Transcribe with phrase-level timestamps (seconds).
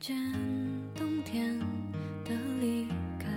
[0.00, 0.16] 见
[0.96, 1.58] 冬天
[2.24, 2.88] 的离
[3.18, 3.28] 开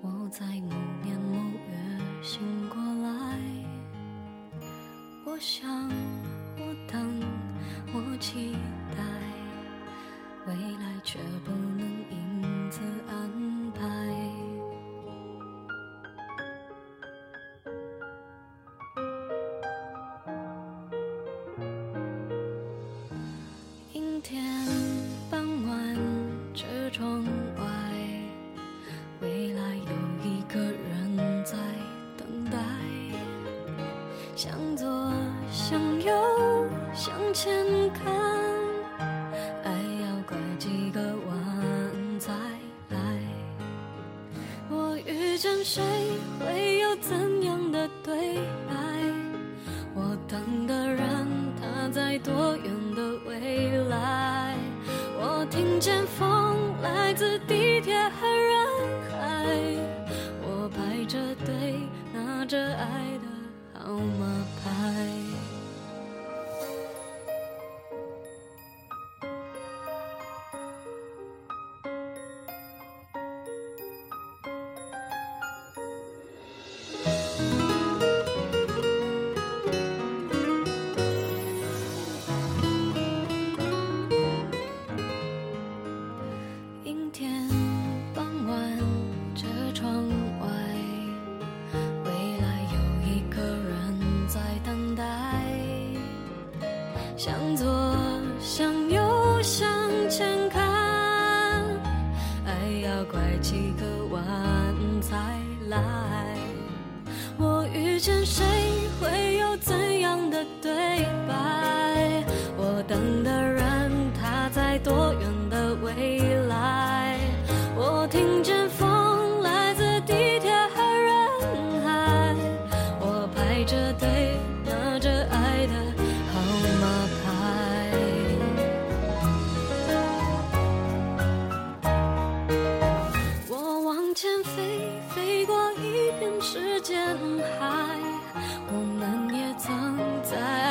[0.00, 0.74] 我在某
[1.04, 1.36] 年某
[1.68, 3.38] 月醒过来
[5.26, 5.68] 我想
[37.42, 38.19] 牵开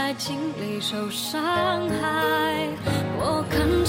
[0.10, 2.68] 在经历受伤害，
[3.20, 3.89] 我看着。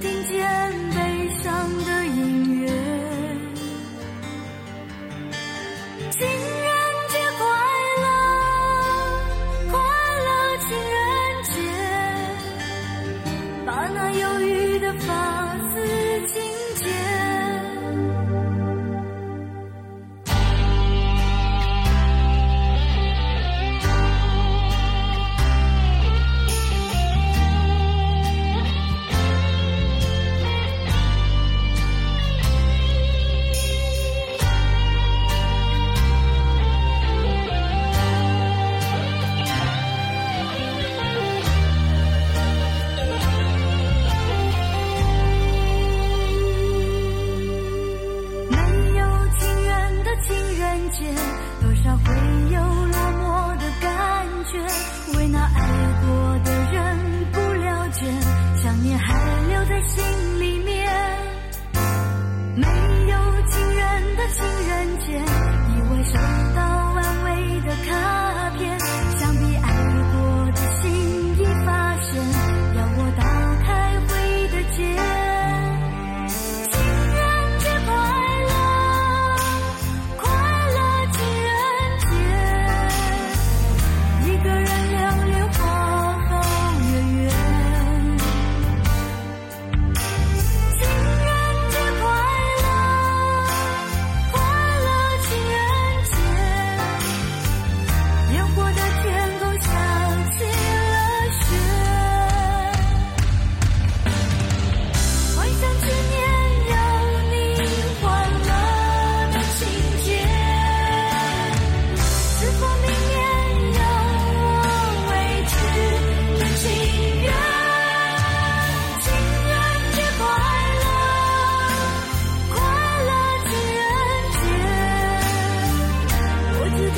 [0.00, 2.66] 听见悲伤的音乐。
[6.10, 6.70] 情人
[7.08, 7.42] 节快
[8.02, 8.06] 乐
[9.72, 9.74] 快
[10.26, 10.28] 乐
[10.66, 11.02] 情人
[11.42, 11.52] 节。
[13.66, 15.47] 把那忧郁的发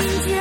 [0.01, 0.40] happens, yeah.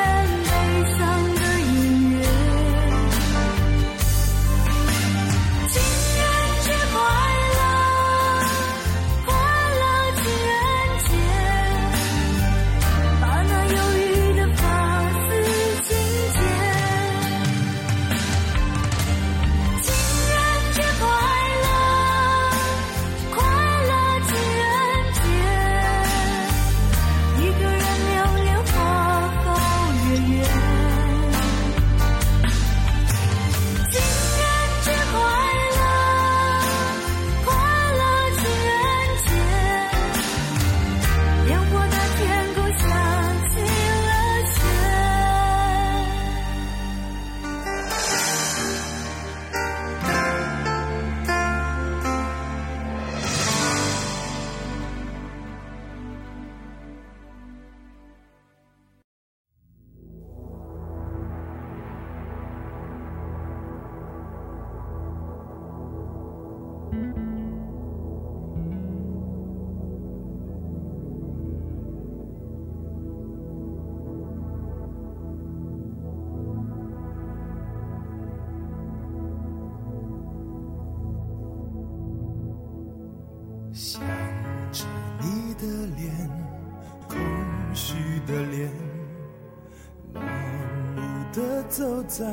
[91.81, 92.27] 都在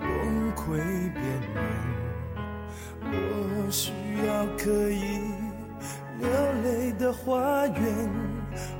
[0.00, 0.76] 崩溃
[1.12, 1.24] 边
[1.54, 1.64] 缘
[3.02, 3.90] 我需
[4.28, 5.18] 要可以
[6.20, 6.28] 流
[6.62, 7.82] 泪的花园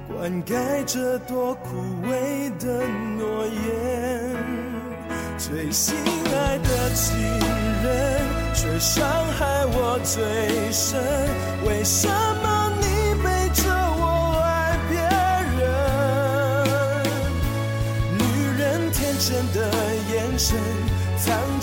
[0.07, 0.55] 灌溉
[0.87, 1.77] 这多枯
[2.09, 2.87] 萎的
[3.19, 4.37] 诺言
[5.39, 5.97] 最心
[6.33, 7.19] 爱的情
[7.83, 11.03] 人却伤害我最深
[11.67, 12.07] 为什
[12.45, 12.64] 么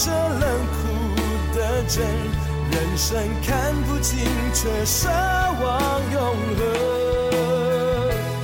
[0.04, 0.82] 这冷酷
[1.56, 2.04] 的真，
[2.72, 4.18] 人生看不清，
[4.52, 6.20] 却奢望永
[6.58, 6.60] 恒。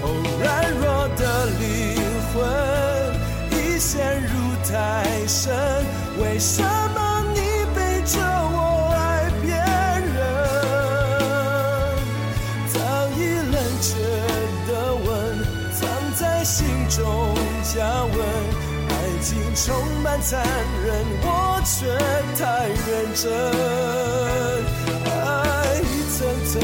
[0.04, 0.06] 哦，
[0.40, 0.46] 软
[0.78, 0.86] 弱
[1.18, 1.22] 的
[1.58, 1.66] 灵
[2.32, 2.36] 魂
[3.50, 4.30] 已陷入
[4.70, 4.72] 太
[5.26, 5.50] 深，
[6.20, 6.77] 为什么？
[19.68, 20.42] 充满残
[20.86, 21.86] 忍我却
[22.42, 23.30] 太认真
[25.12, 26.56] 爱一层层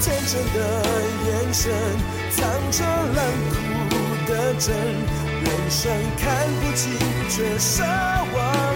[0.00, 0.82] 天真的
[1.26, 1.72] 眼神
[2.30, 3.18] 藏着冷
[3.90, 4.76] 酷的针
[5.42, 6.92] 人生看不清
[7.28, 8.67] 却奢望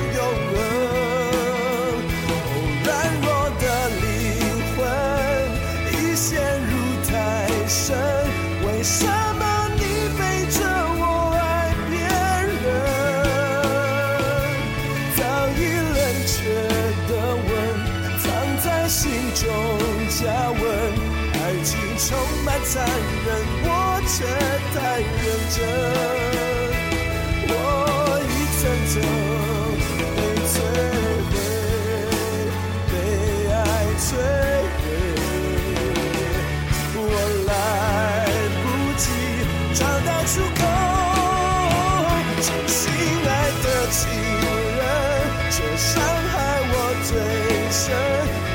[47.72, 47.88] 最深。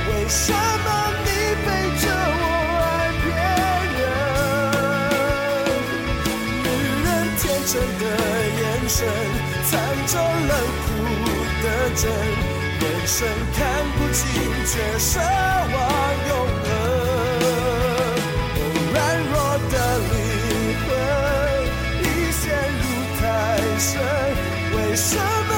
[0.08, 0.88] 为什么
[1.26, 1.30] 你
[1.66, 2.06] 背着
[2.40, 2.44] 我
[2.86, 2.88] 爱
[3.24, 3.28] 别
[3.98, 4.00] 人？
[6.62, 6.66] 女
[7.04, 7.06] 人
[7.40, 8.04] 天真的
[8.62, 8.98] 眼神，
[9.66, 9.74] 藏
[10.06, 10.54] 着冷
[10.86, 10.88] 酷
[11.64, 12.06] 的真，
[12.80, 13.18] 眼神
[13.56, 13.60] 看
[13.98, 14.22] 不清，
[14.68, 15.76] 却奢望
[16.30, 16.32] 永
[16.62, 16.70] 恒。
[18.94, 18.96] 软
[19.32, 19.36] 弱
[19.72, 20.14] 的灵
[20.86, 20.88] 魂
[22.04, 22.46] 已陷
[22.82, 22.86] 入
[23.20, 23.26] 太
[23.80, 23.90] 深，
[24.74, 25.10] 为什
[25.50, 25.52] 么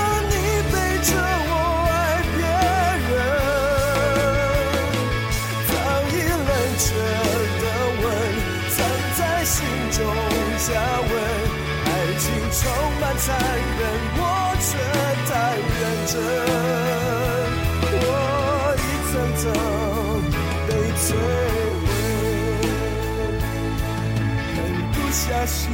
[25.49, 25.71] 心，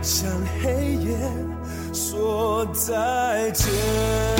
[0.00, 0.30] 向
[0.62, 1.18] 黑夜
[1.92, 4.39] 说再见。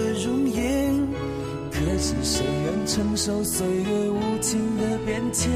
[2.11, 5.49] 是谁愿承受岁月无情的变迁？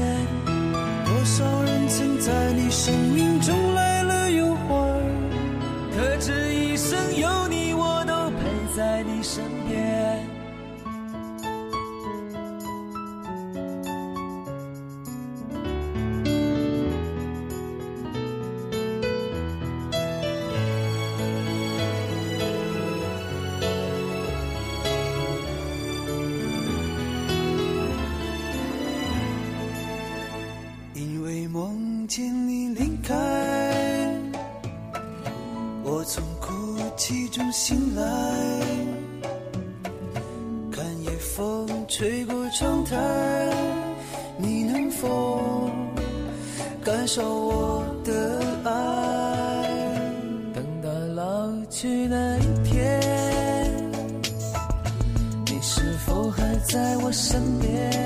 [1.04, 5.02] 多少人曾在你生命中来了又还，
[5.94, 10.05] 可知一生有你，我都陪在你身边。
[37.58, 38.02] 醒来，
[40.70, 42.94] 看夜风吹过窗台，
[44.36, 45.70] 你能否
[46.84, 49.70] 感受我的爱？
[50.52, 53.00] 等到老去那一天，
[55.46, 58.05] 你是否还在我身边？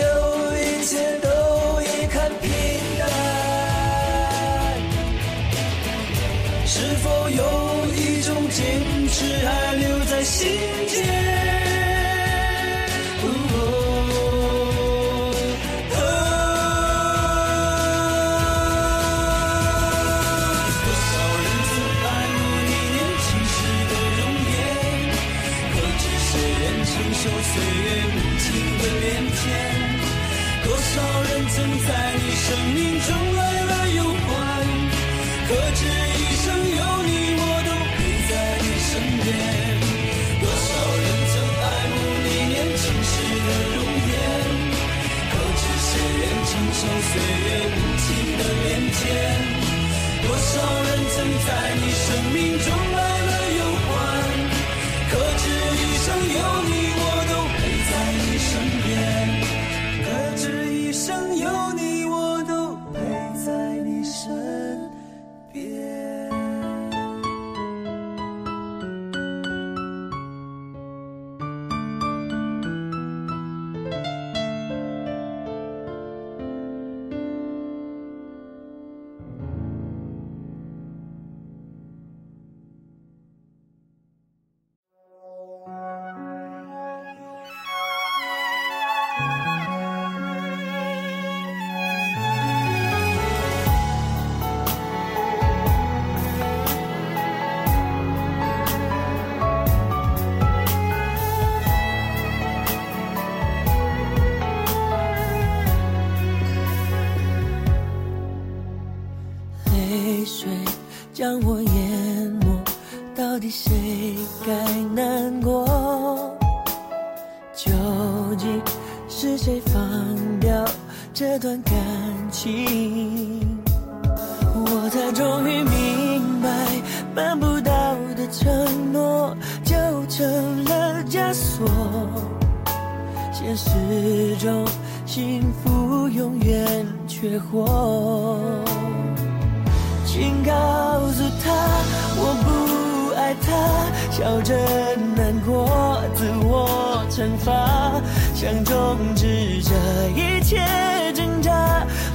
[50.41, 53.00] 多少人曾在你生命中来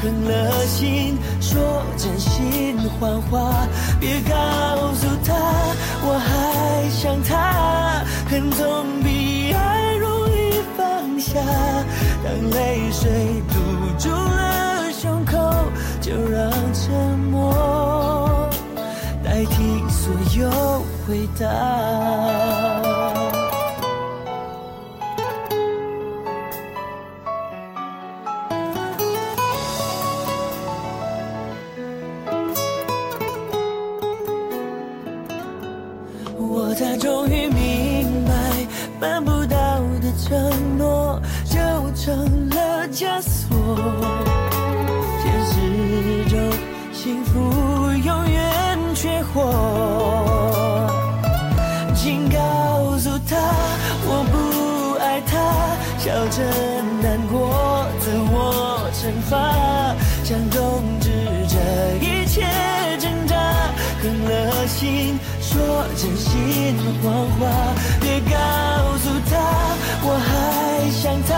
[0.07, 3.67] 狠了心说真心谎话，
[3.99, 4.35] 别告
[4.95, 5.35] 诉他
[6.01, 11.41] 我还想他，恨总比爱容易放下，
[12.23, 13.11] 当泪水
[13.49, 13.59] 堵
[13.99, 15.37] 住了胸口，
[16.01, 18.49] 就让沉默。
[19.25, 20.49] 代替所有
[21.05, 22.56] 回答。
[42.97, 43.55] 枷锁。
[45.23, 45.55] 现实
[46.31, 46.35] 中，
[46.95, 47.31] 幸福
[47.93, 48.37] 永远。
[48.95, 50.89] 缺货，
[51.95, 53.37] 请告诉他
[54.09, 54.35] 我不
[54.99, 55.37] 爱他，
[55.99, 56.43] 笑着
[57.03, 59.35] 难过，自我惩罚，
[60.25, 61.11] 想终止
[61.47, 61.55] 这
[62.01, 62.41] 一切
[62.99, 63.37] 挣扎，
[64.01, 67.45] 狠了心说真心谎话，
[68.01, 68.33] 别告
[68.97, 69.37] 诉他
[70.03, 71.35] 我还想他，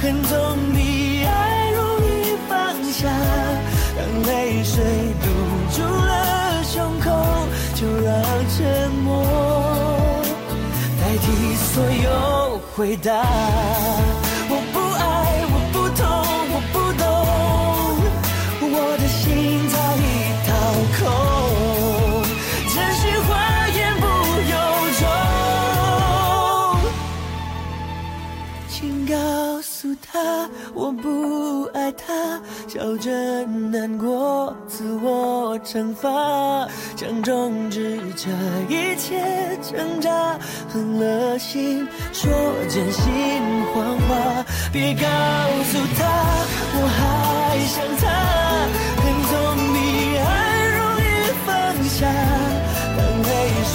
[0.00, 3.08] 恨总比爱容易放下，
[3.96, 4.84] 当泪水
[5.20, 5.26] 堵
[5.76, 6.62] 住了。
[6.62, 7.10] 胸口，
[7.74, 8.14] 就让
[8.48, 9.24] 沉默
[11.00, 13.24] 代替所有回答。
[30.18, 32.40] 他我不爱他。
[32.66, 38.28] 笑着难过，自我惩罚，想终止这
[38.68, 42.30] 一切挣扎，狠了心说
[42.68, 43.04] 真心
[43.72, 45.06] 谎话，别告
[45.70, 46.00] 诉他
[46.74, 48.04] 我还想他，
[49.02, 49.32] 恨总
[49.72, 49.76] 比
[50.18, 50.28] 爱
[50.76, 51.08] 容易
[51.46, 51.48] 放
[51.88, 52.06] 下，
[52.96, 53.28] 当泪
[53.64, 53.74] 水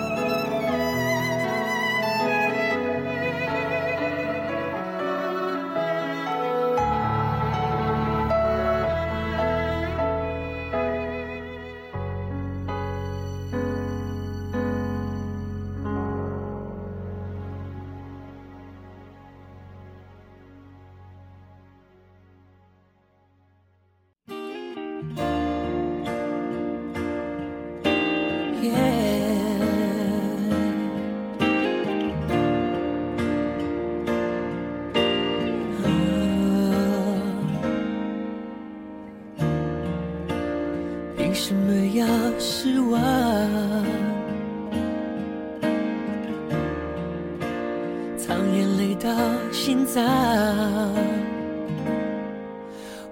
[49.93, 50.01] 在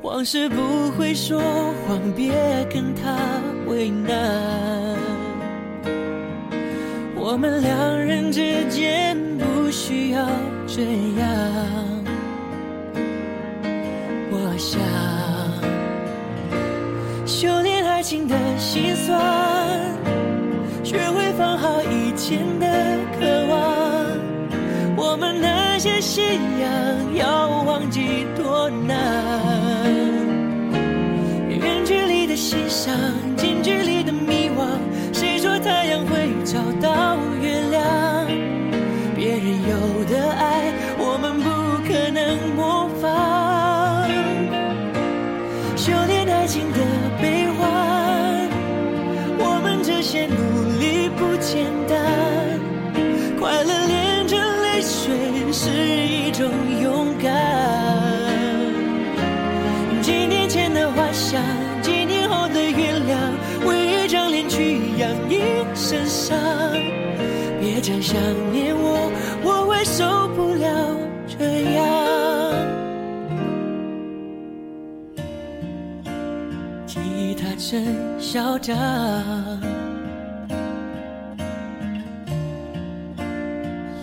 [0.01, 1.41] 往事不会说
[1.85, 2.31] 谎别
[2.73, 3.17] 跟他
[3.67, 4.97] 为难。
[7.17, 10.25] 我们两人之间不需要
[10.65, 10.83] 这
[11.19, 11.27] 样。
[14.31, 14.79] 我想
[17.27, 19.19] 修炼爱情的心酸
[20.81, 22.68] 学会放好以前的
[26.19, 28.93] 信仰要忘记多难，
[31.47, 32.93] 远距离的欣赏。
[77.71, 77.85] 真
[78.19, 78.75] 嚣张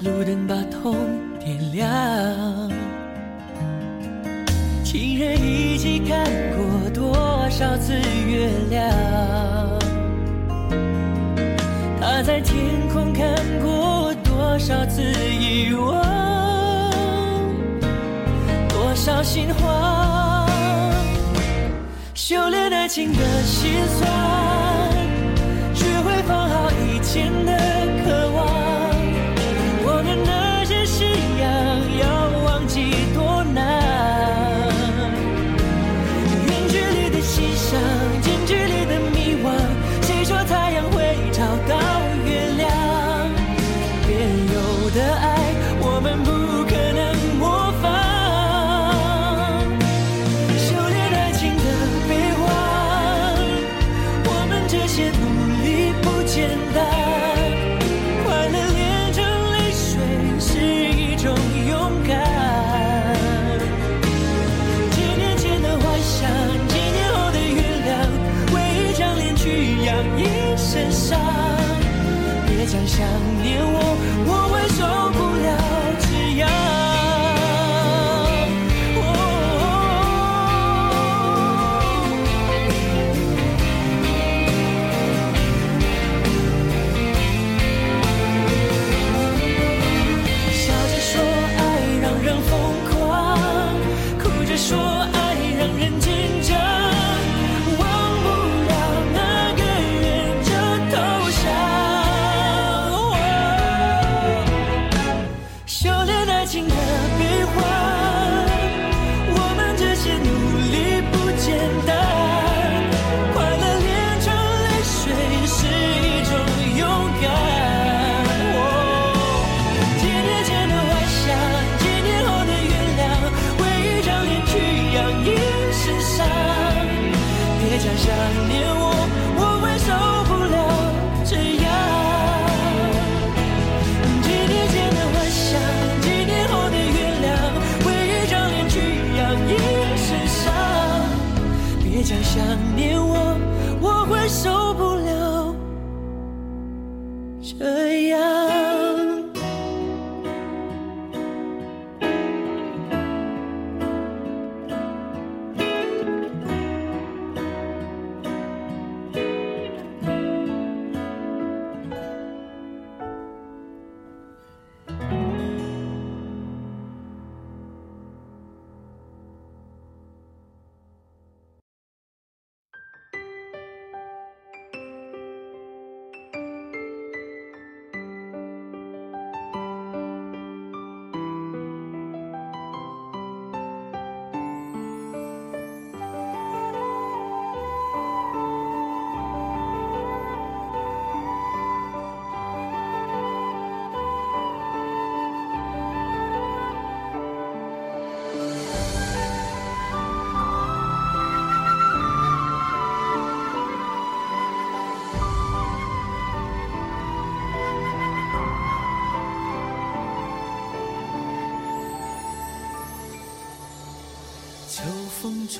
[0.04, 0.94] 路灯把痛
[1.40, 2.70] 点亮
[4.84, 6.16] 情人一起看
[6.56, 7.12] 过多
[7.50, 7.92] 少次
[8.28, 8.88] 月亮
[12.00, 16.04] 他在天空看过多少次遗忘
[18.68, 20.05] 多少心慌
[22.28, 24.10] 修炼爱情的心酸
[25.72, 27.75] 学会放好以前的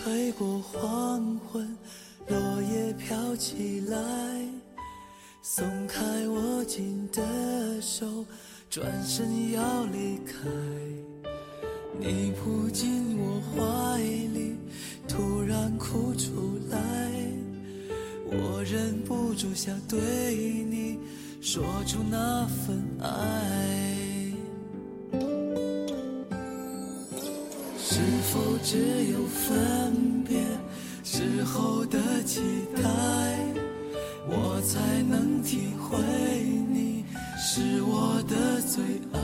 [0.06, 1.76] 吹过黄昏，
[2.28, 3.98] 落叶飘起来，
[5.42, 8.24] 松开握紧的手，
[8.70, 10.48] 转身要离开。
[11.98, 14.54] 你扑进我怀里，
[15.08, 16.78] 突然哭出来，
[18.26, 19.98] 我忍不住想对
[20.70, 21.00] 你
[21.40, 23.95] 说出那份爱。
[28.62, 28.78] 只
[29.12, 30.38] 有分别
[31.04, 32.40] 之后的期
[32.74, 32.82] 待，
[34.28, 35.96] 我才能体会
[36.68, 37.04] 你
[37.38, 39.20] 是我的最爱？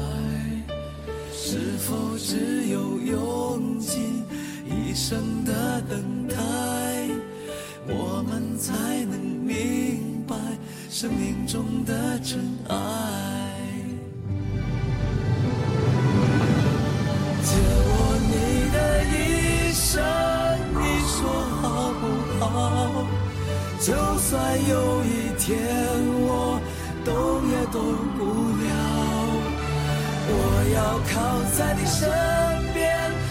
[1.32, 4.22] 是否只有用尽
[4.66, 6.36] 一生的等待，
[7.88, 10.36] 我们才能明白
[10.88, 13.31] 生命中的真爱？
[23.84, 24.32] 就算
[24.68, 25.58] 有一天
[26.22, 26.60] 我
[27.04, 27.10] 动
[27.50, 27.82] 也动
[28.16, 28.22] 不
[28.62, 28.64] 了，
[30.28, 30.32] 我
[30.72, 30.78] 要
[31.10, 31.12] 靠
[31.50, 31.98] 在你身
[32.72, 32.80] 边，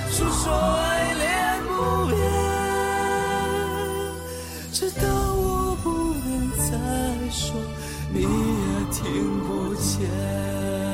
[0.10, 1.24] 诉说爱恋
[1.70, 1.72] 不
[2.10, 2.20] 变，
[4.74, 5.88] 直到我不
[6.28, 6.30] 能
[6.70, 6.70] 再
[7.32, 7.56] 说，
[8.12, 8.28] 你也
[8.92, 9.00] 听
[9.48, 10.90] 不见。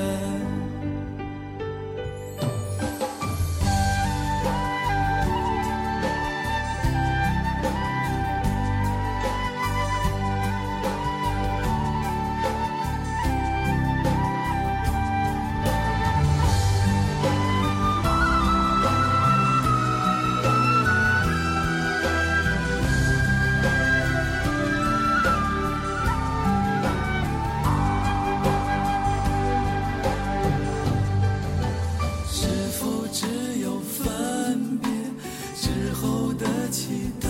[36.37, 37.27] 的期待，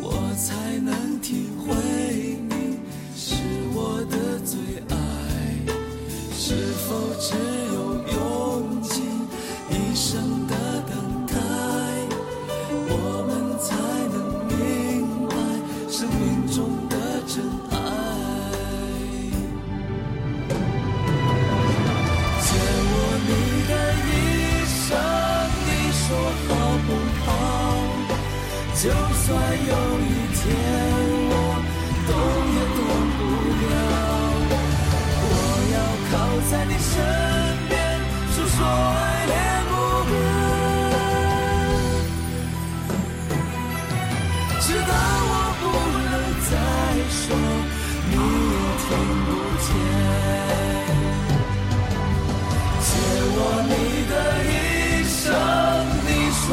[0.00, 1.03] 我才能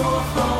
[0.02, 0.51] for fun.